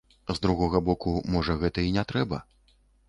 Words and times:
З 0.29 0.33
другога 0.45 0.79
боку, 0.87 1.13
можа, 1.35 1.57
гэта 1.65 1.85
і 1.89 1.93
не 1.99 2.07
трэба? 2.13 2.41